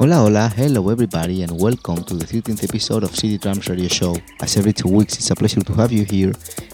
[0.00, 4.16] Hola, hola, hello everybody, and welcome to the 13th episode of City Drums Radio Show.
[4.40, 6.32] As every two weeks, it's a pleasure to have you here,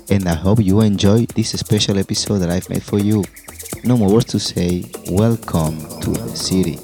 [0.08, 3.24] and I hope you enjoy this special episode that I've made for you.
[3.82, 6.78] No more words to say, welcome to the city.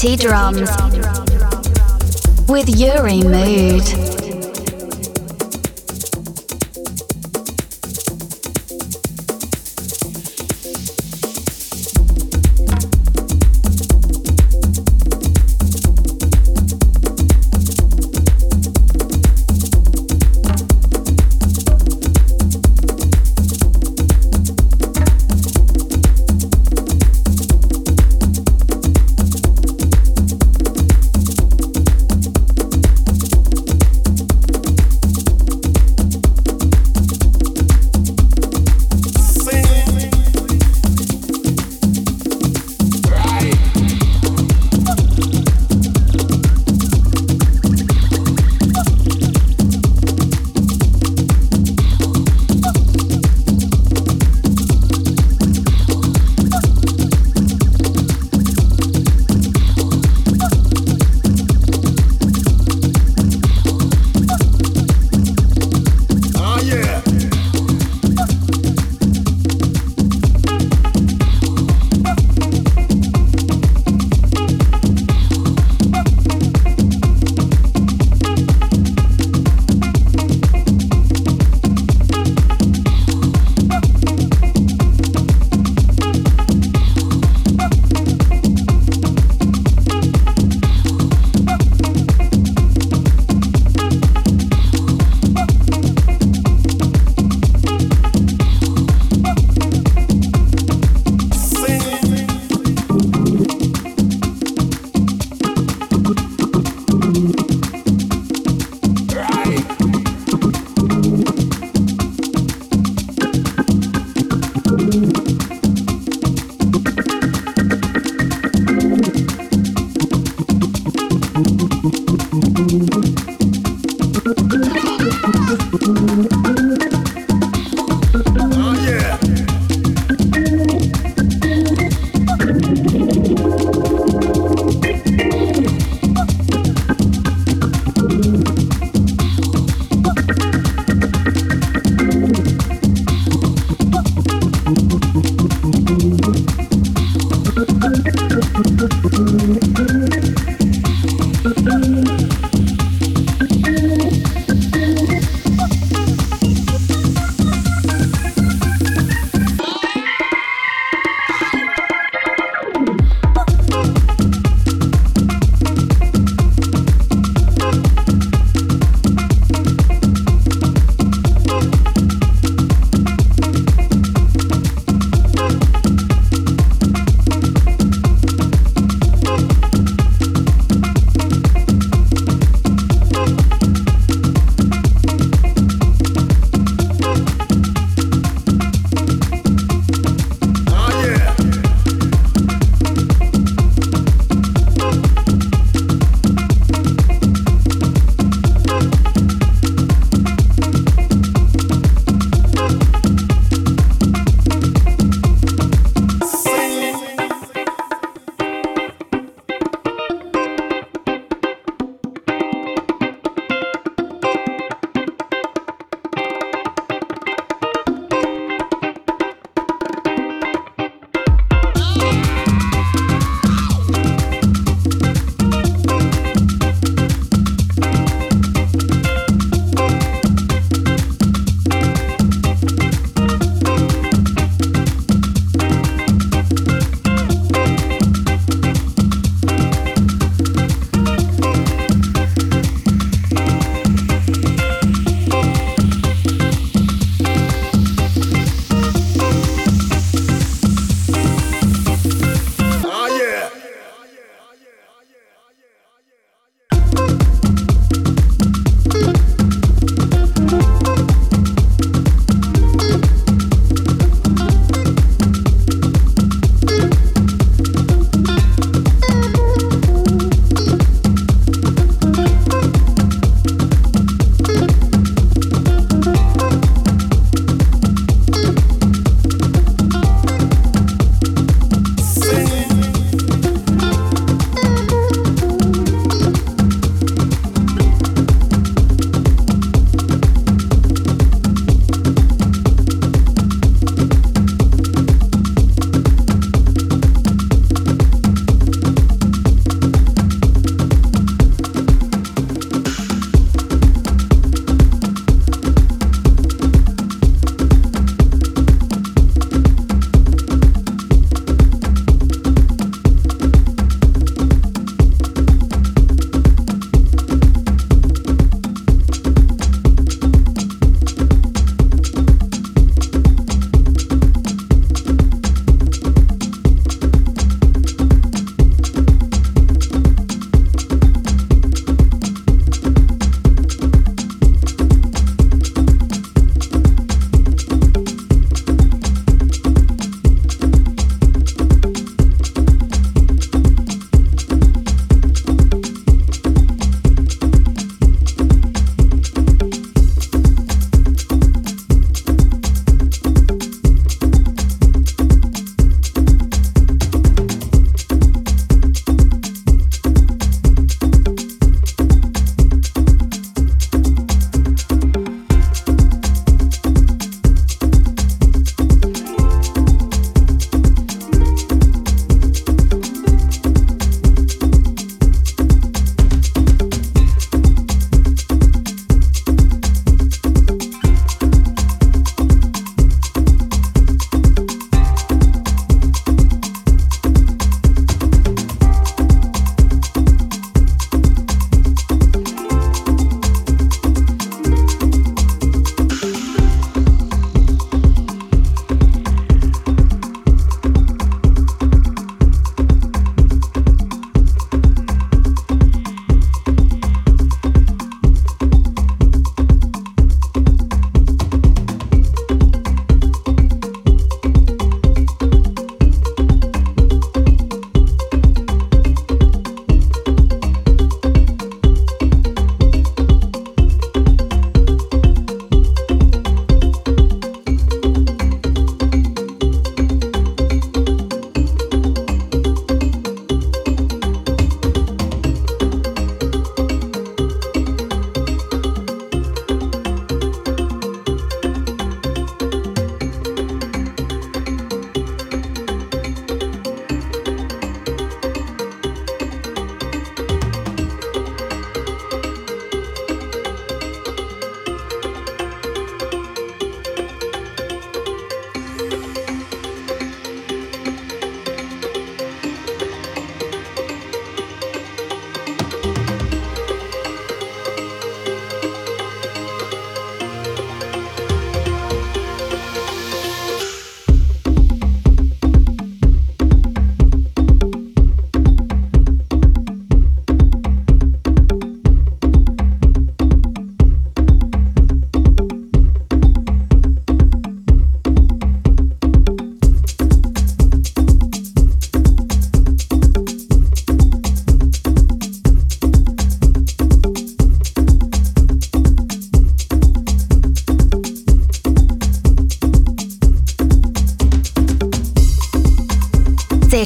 [0.00, 0.70] City Drums
[2.48, 4.09] with Yuri Mood.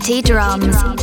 [0.04, 0.93] Dirty Drums.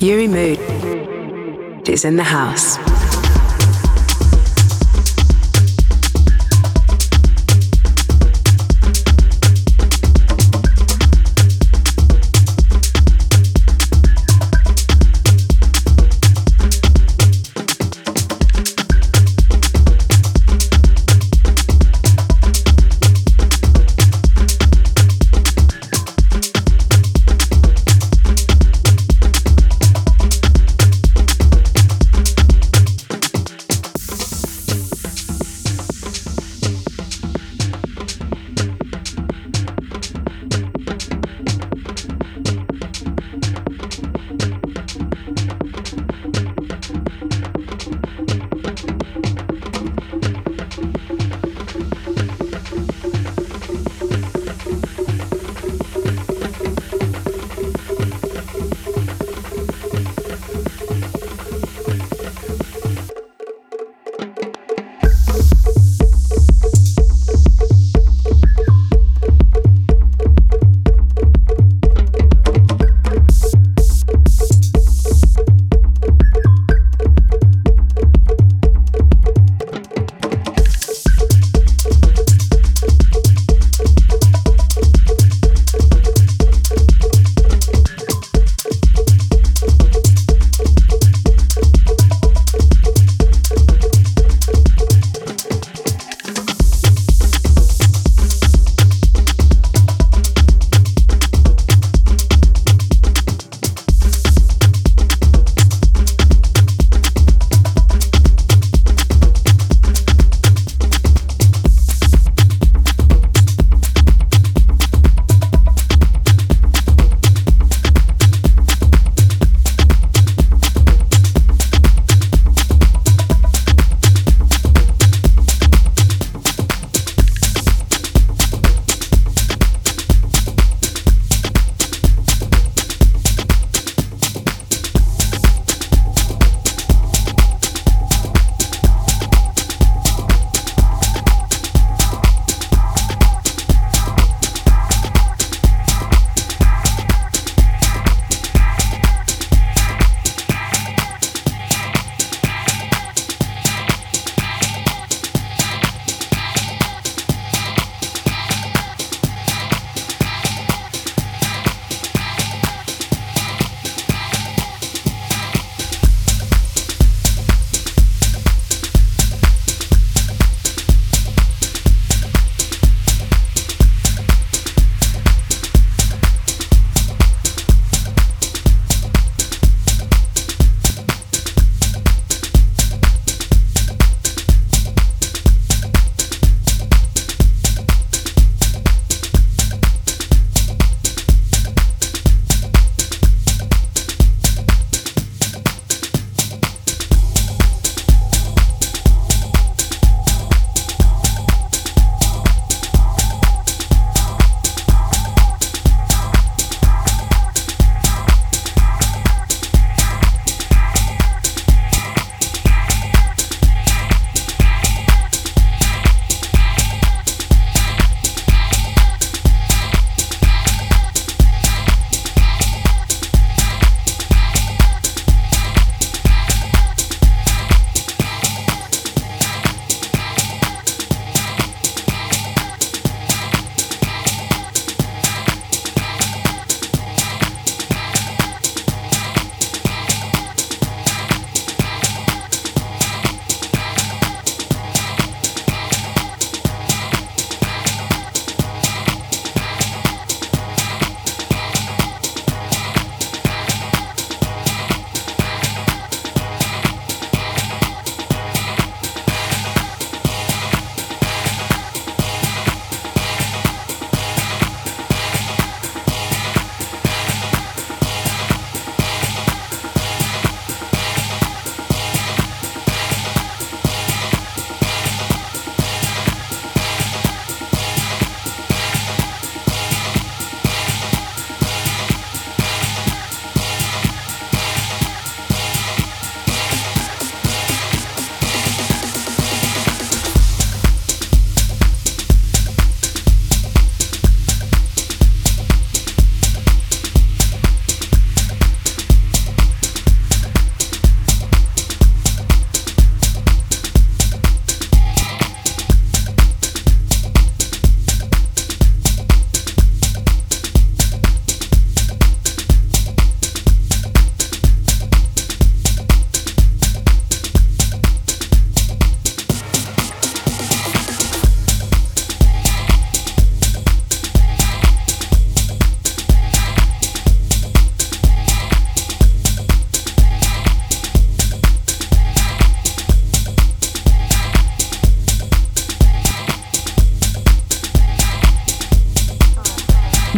[0.00, 0.58] Yuri Mood
[1.86, 2.89] is in the house.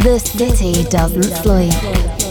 [0.03, 2.22] The city doesn't sleep.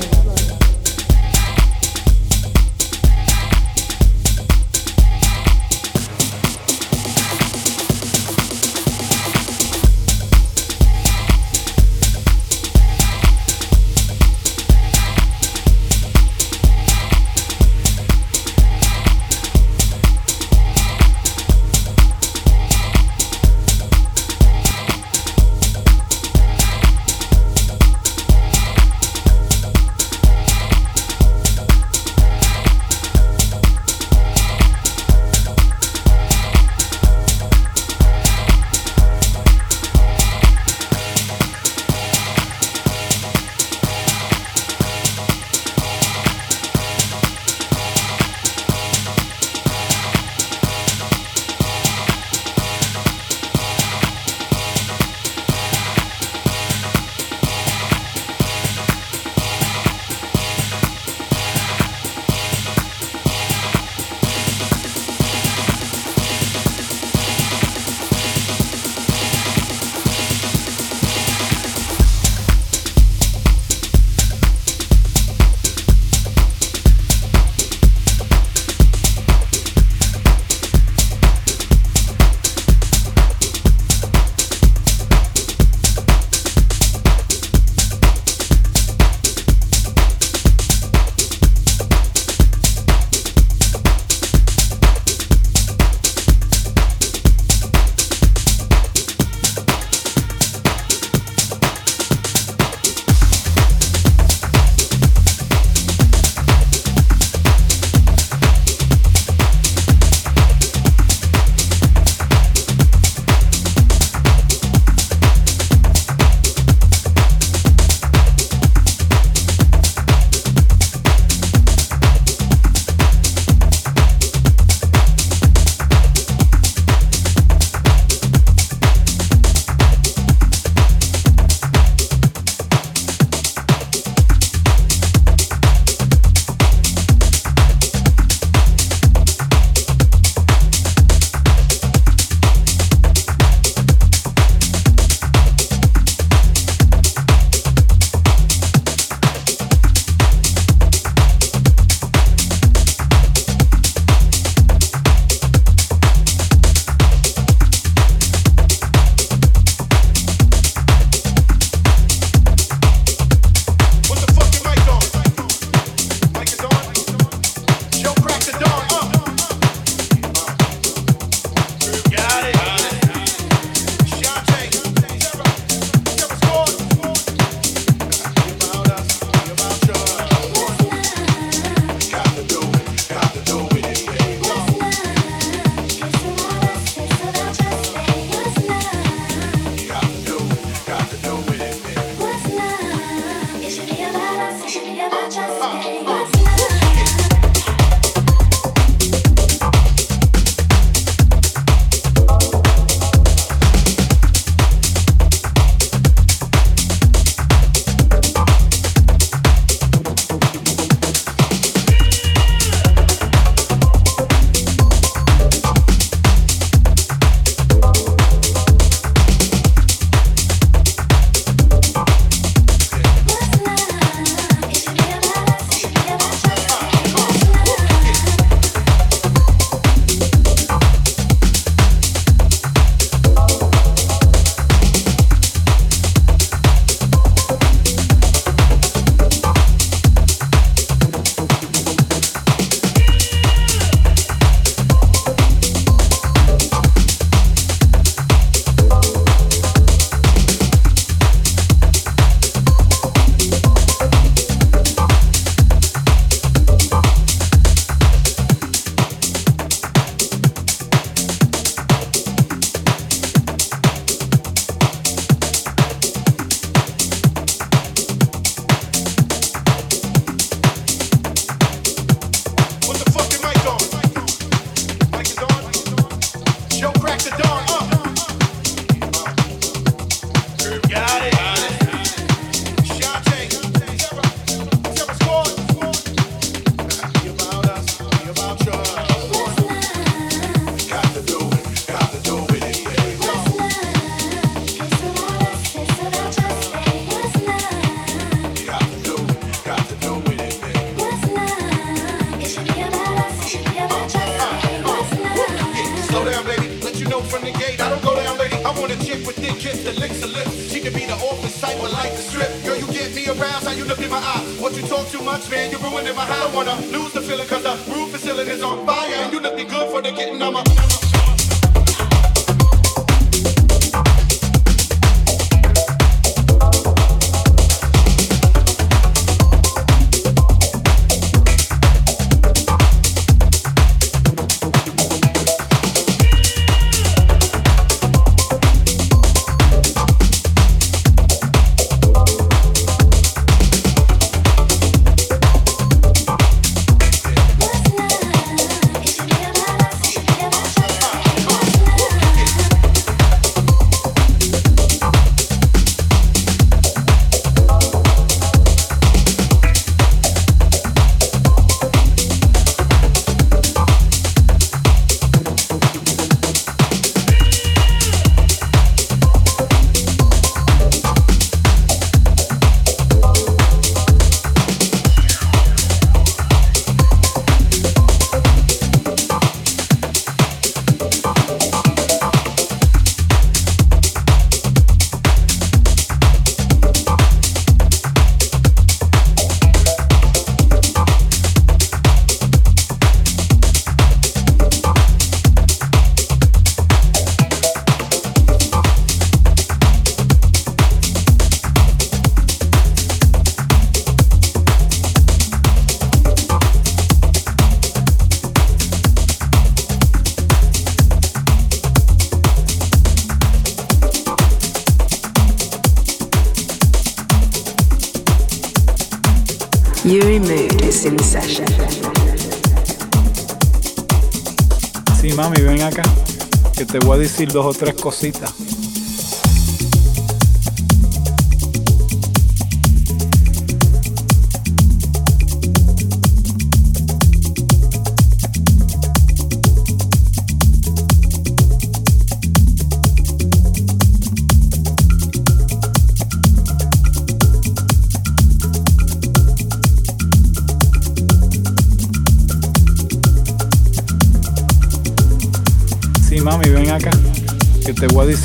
[427.13, 428.82] Voy decir dos o tres cositas.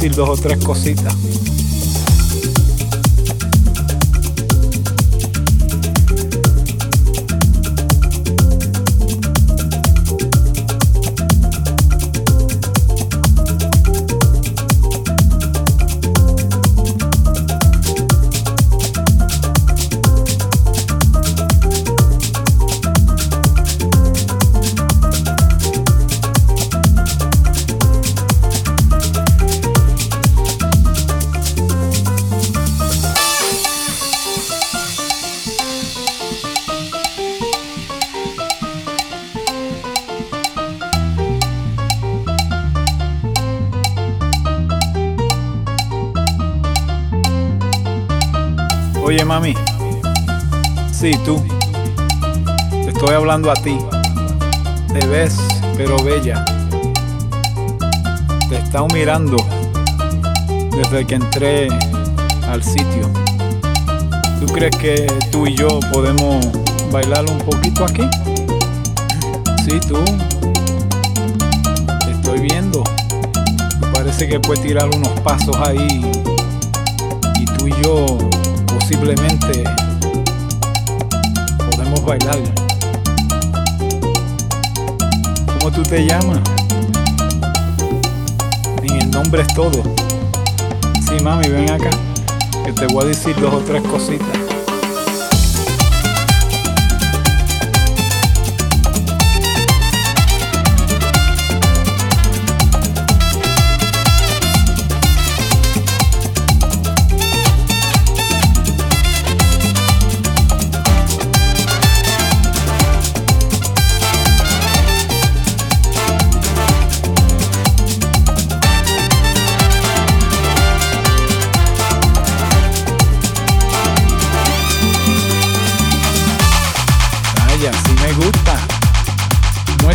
[0.10, 1.14] Dos o tres cositas.
[53.52, 53.78] A ti.
[54.92, 55.38] Te ves,
[55.78, 56.44] pero bella.
[58.50, 59.38] Te he estado mirando
[60.72, 61.68] desde que entré
[62.50, 63.10] al sitio.
[64.40, 66.46] ¿Tú crees que tú y yo podemos
[66.92, 68.08] bailar un poquito aquí?
[69.66, 70.04] Sí, tú.
[72.06, 72.84] Te estoy viendo.
[73.80, 76.12] Me parece que puedes tirar unos pasos ahí.
[77.40, 78.18] Y tú y yo
[78.68, 79.64] posiblemente
[81.70, 82.67] podemos bailar.
[85.68, 86.40] ¿Cómo tú te llamas?
[88.84, 89.84] En el nombre es todo.
[91.06, 91.90] Sí, mami, ven acá,
[92.64, 94.37] que te voy a decir dos o tres cositas.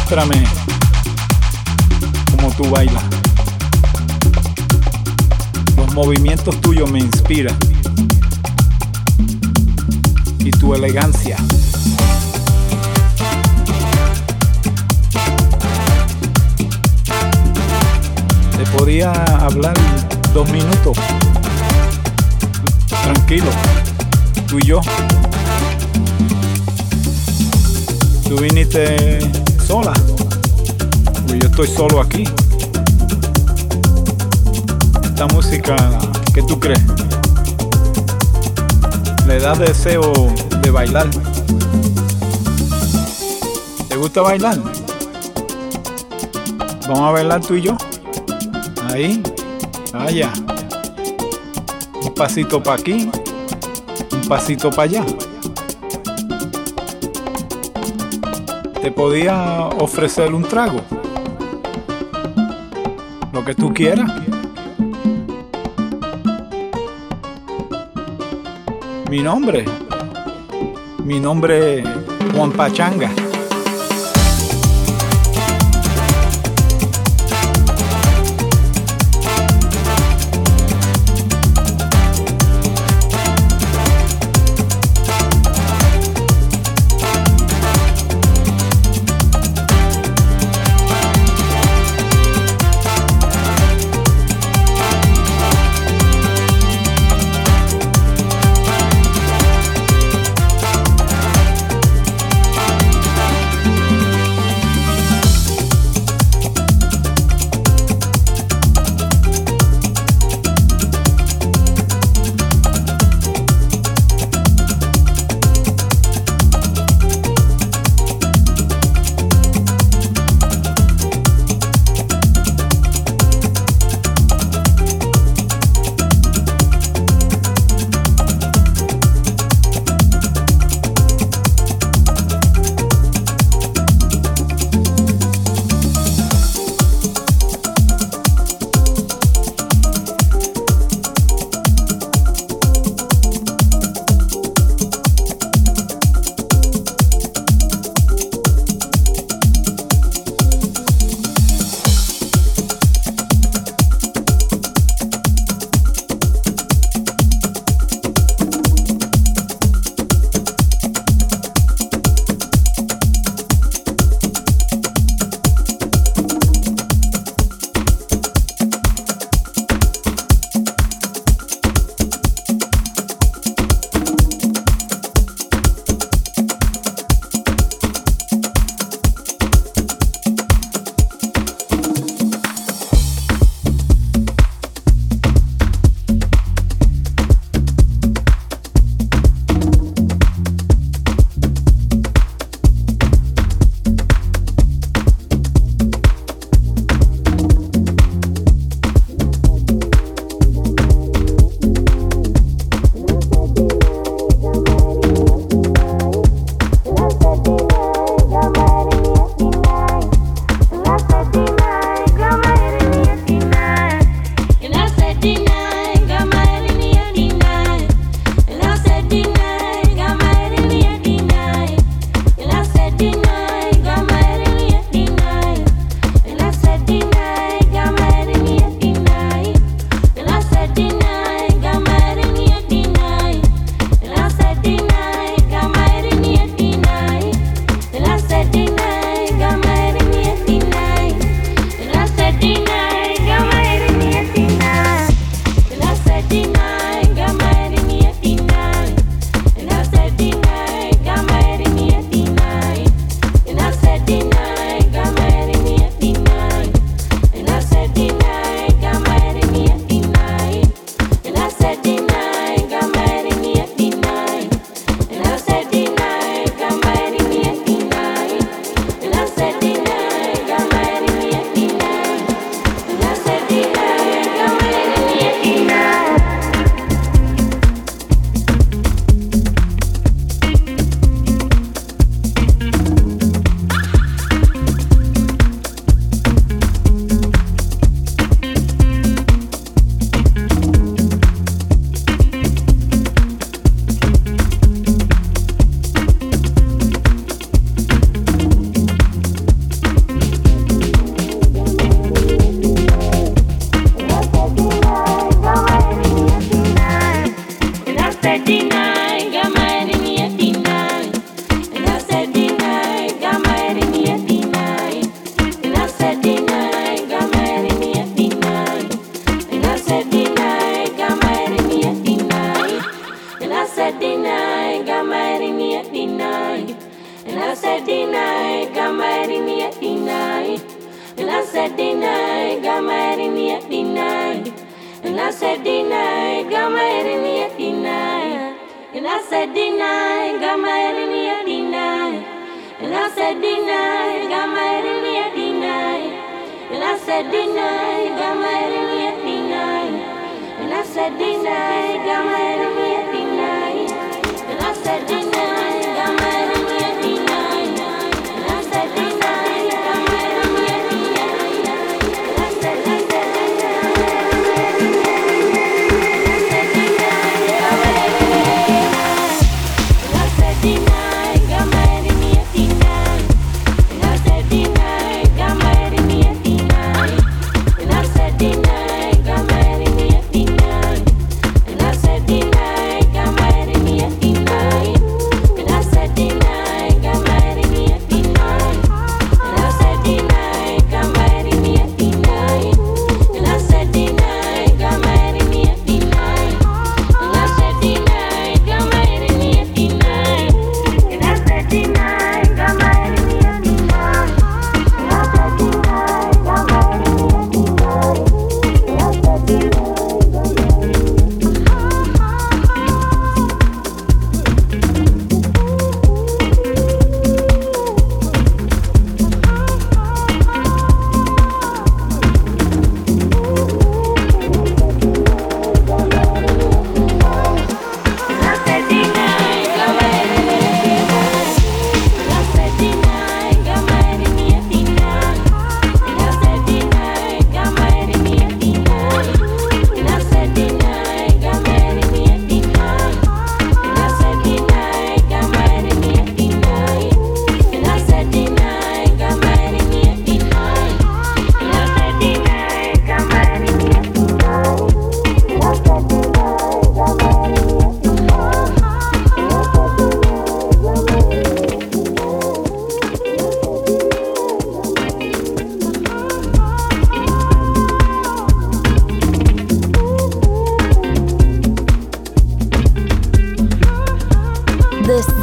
[0.03, 0.45] Muéstrame
[2.37, 3.05] cómo tú bailas.
[5.77, 7.57] Los movimientos tuyos me inspiran.
[10.41, 11.37] Y tu elegancia.
[18.59, 19.75] Te podía hablar
[20.35, 20.99] dos minutos.
[23.05, 23.51] Tranquilo,
[24.49, 24.81] tú y yo.
[28.29, 29.93] Tú viniste sola.
[31.29, 32.25] Yo estoy solo aquí.
[35.03, 35.77] Esta música,
[36.35, 36.83] ¿qué tú crees?
[39.27, 40.13] Le da deseo
[40.63, 41.09] de bailar.
[43.89, 44.59] ¿Te gusta bailar?
[46.89, 47.77] Vamos a bailar tú y yo.
[48.91, 49.23] Ahí,
[49.93, 50.33] allá.
[52.03, 53.09] Un pasito para aquí,
[54.13, 55.05] un pasito para allá.
[58.83, 60.81] Te podía ofrecer un trago.
[63.33, 64.11] Lo que tú quieras.
[69.09, 69.65] Mi nombre.
[71.05, 71.87] Mi nombre es
[72.35, 73.09] Juan Pachanga.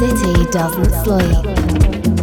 [0.00, 2.19] City doesn't sleep.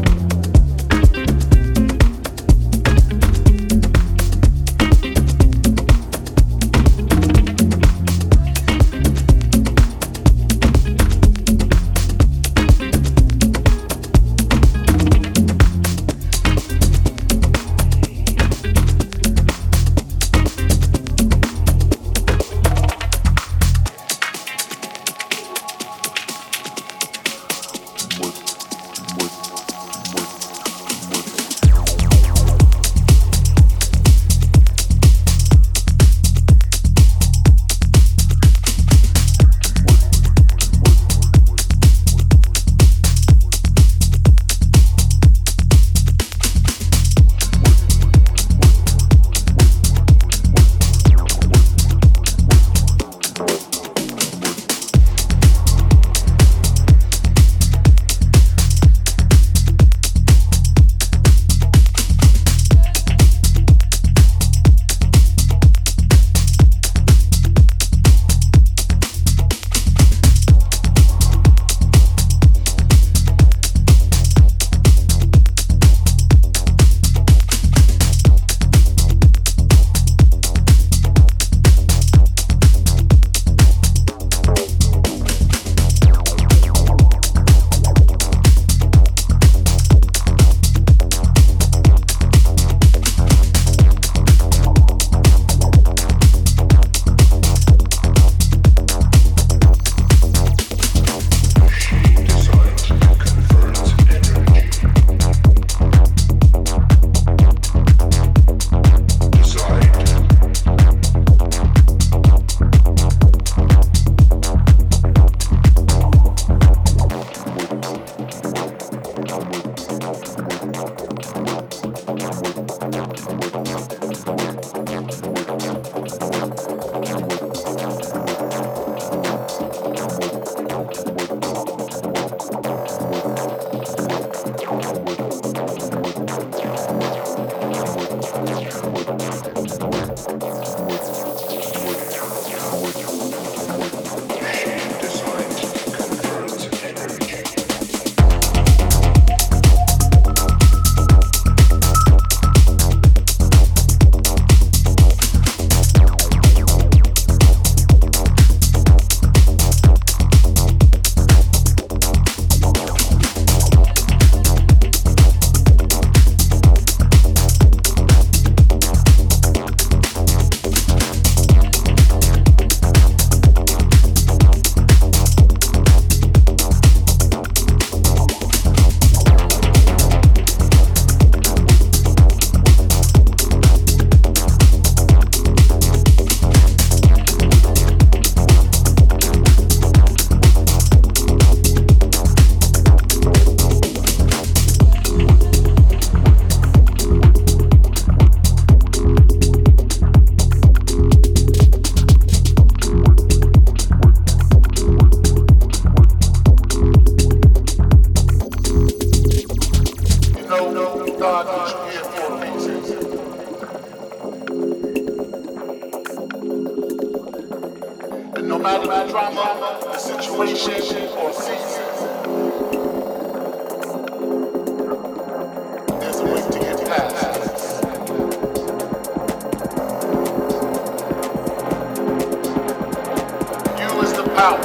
[234.38, 234.62] Power,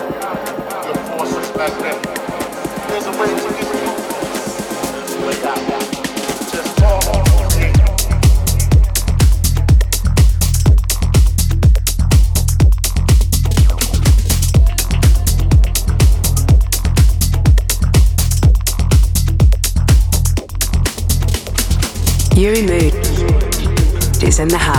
[0.85, 1.33] your force.
[2.89, 3.73] There's a way to this.
[22.37, 22.95] There's Mood
[24.23, 24.72] is in the house.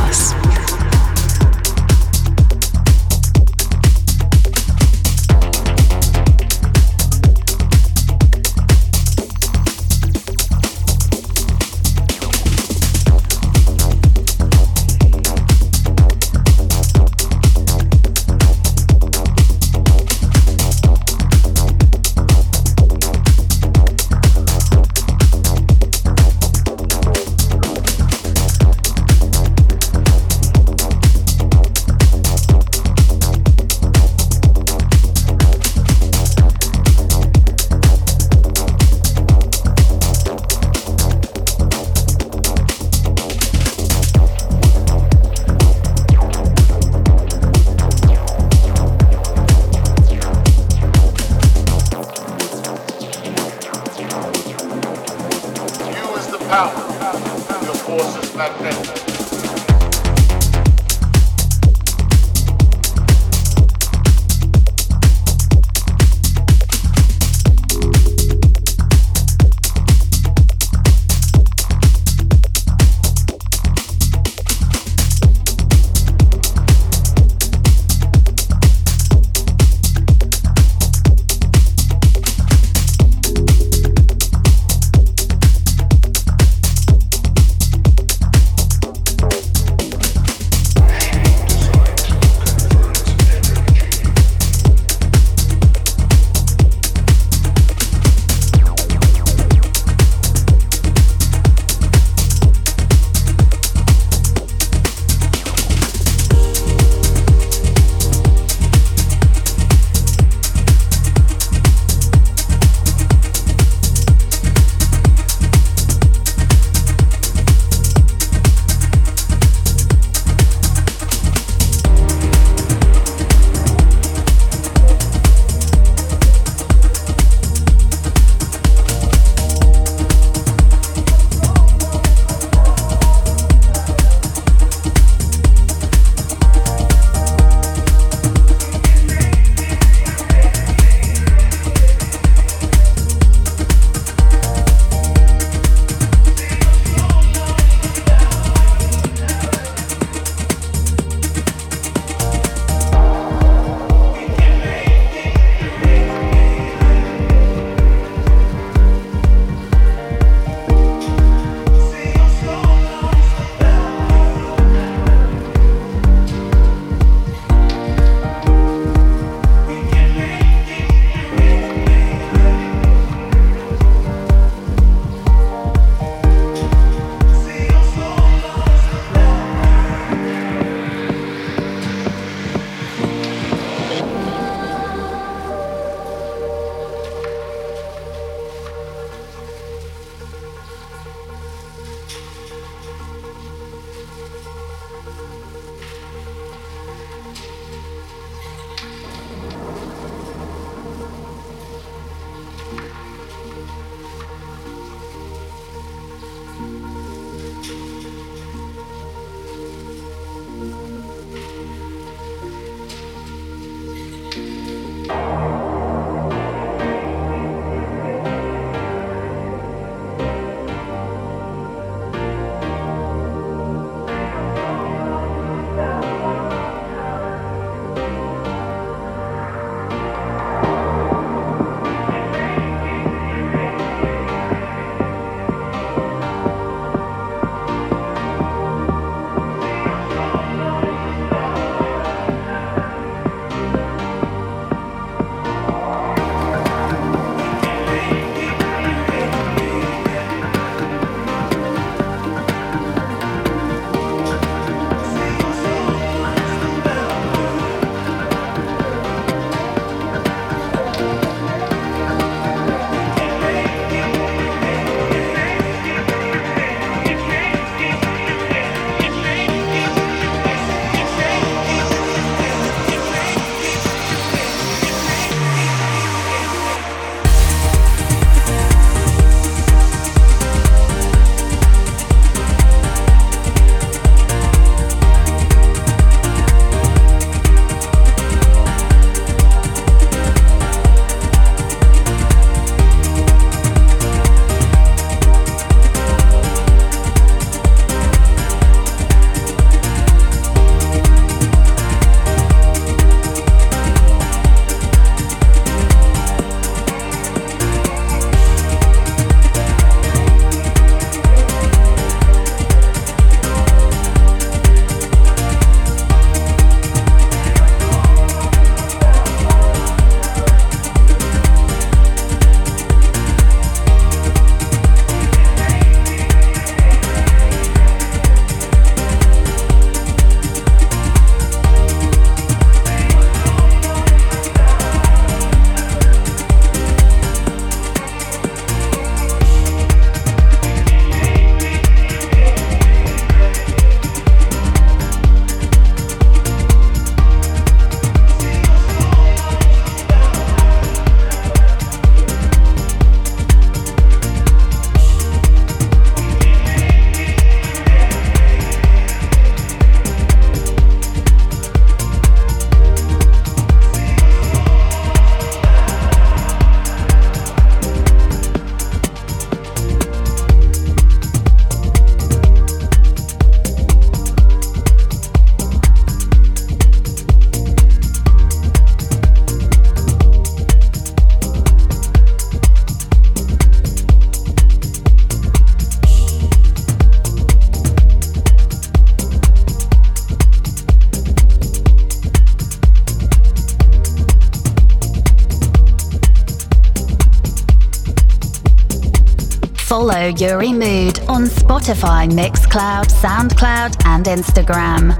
[400.04, 405.16] Follow Yuri Mood on Spotify, Mixcloud, Soundcloud, and Instagram.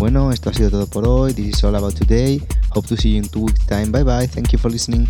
[0.00, 1.32] Bueno, esto ha sido todo por hoy.
[1.32, 2.42] This is all about today.
[2.70, 3.92] Hope to see you in two weeks' time.
[3.92, 4.26] Bye bye.
[4.26, 5.08] Thank you for listening.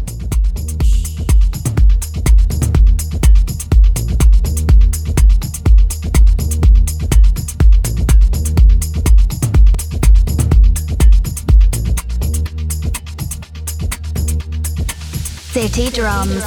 [15.62, 16.42] City Drums.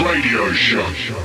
[0.00, 1.17] Radio Show.